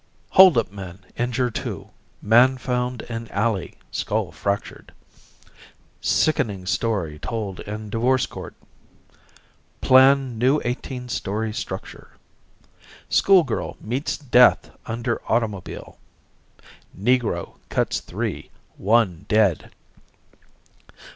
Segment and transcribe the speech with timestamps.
[0.31, 1.91] "Hold up Men Injure Two.
[2.23, 4.93] Man Found in Alley, Skull Fractured."
[6.01, 8.55] "Sickening Story Told in Divorce Court."
[9.79, 12.13] "Plan New Eighteen story Structure."
[13.09, 15.99] "School girl Meets Death under Automobile."
[16.99, 18.49] "Negro Cuts Three.
[18.77, 19.69] One Dead."